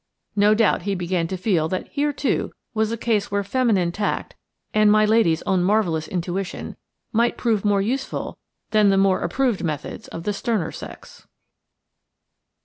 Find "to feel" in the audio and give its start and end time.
1.27-1.67